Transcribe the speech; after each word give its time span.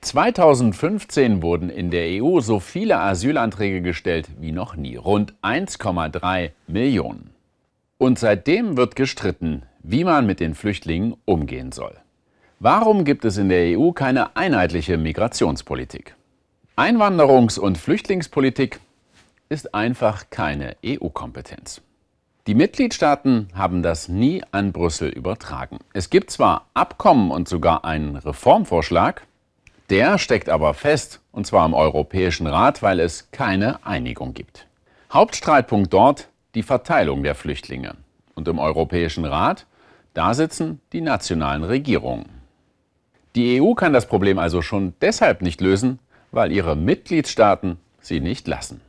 2015 0.00 1.42
wurden 1.42 1.68
in 1.68 1.90
der 1.90 2.22
EU 2.22 2.40
so 2.40 2.58
viele 2.58 2.98
Asylanträge 3.00 3.82
gestellt 3.82 4.28
wie 4.38 4.52
noch 4.52 4.74
nie, 4.74 4.96
rund 4.96 5.34
1,3 5.42 6.50
Millionen. 6.66 7.30
Und 7.98 8.18
seitdem 8.18 8.78
wird 8.78 8.96
gestritten, 8.96 9.64
wie 9.82 10.04
man 10.04 10.26
mit 10.26 10.40
den 10.40 10.54
Flüchtlingen 10.54 11.16
umgehen 11.26 11.70
soll. 11.70 11.94
Warum 12.60 13.04
gibt 13.04 13.24
es 13.24 13.36
in 13.36 13.50
der 13.50 13.78
EU 13.78 13.92
keine 13.92 14.36
einheitliche 14.36 14.96
Migrationspolitik? 14.96 16.14
Einwanderungs- 16.76 17.58
und 17.58 17.76
Flüchtlingspolitik 17.76 18.80
ist 19.50 19.74
einfach 19.74 20.30
keine 20.30 20.76
EU-Kompetenz. 20.84 21.82
Die 22.46 22.54
Mitgliedstaaten 22.54 23.48
haben 23.54 23.82
das 23.82 24.08
nie 24.08 24.42
an 24.50 24.72
Brüssel 24.72 25.10
übertragen. 25.10 25.78
Es 25.92 26.08
gibt 26.08 26.30
zwar 26.30 26.68
Abkommen 26.72 27.30
und 27.30 27.48
sogar 27.48 27.84
einen 27.84 28.16
Reformvorschlag, 28.16 29.26
der 29.90 30.18
steckt 30.18 30.48
aber 30.48 30.72
fest, 30.72 31.20
und 31.32 31.46
zwar 31.46 31.66
im 31.66 31.74
Europäischen 31.74 32.46
Rat, 32.46 32.82
weil 32.82 33.00
es 33.00 33.30
keine 33.32 33.84
Einigung 33.84 34.32
gibt. 34.32 34.66
Hauptstreitpunkt 35.12 35.92
dort 35.92 36.28
die 36.54 36.62
Verteilung 36.62 37.22
der 37.22 37.34
Flüchtlinge. 37.34 37.96
Und 38.34 38.46
im 38.48 38.58
Europäischen 38.58 39.24
Rat, 39.24 39.66
da 40.14 40.34
sitzen 40.34 40.80
die 40.92 41.00
nationalen 41.00 41.64
Regierungen. 41.64 42.26
Die 43.34 43.60
EU 43.60 43.74
kann 43.74 43.92
das 43.92 44.06
Problem 44.06 44.38
also 44.38 44.62
schon 44.62 44.94
deshalb 45.00 45.42
nicht 45.42 45.60
lösen, 45.60 45.98
weil 46.32 46.52
ihre 46.52 46.76
Mitgliedstaaten 46.76 47.78
sie 48.00 48.20
nicht 48.20 48.48
lassen. 48.48 48.80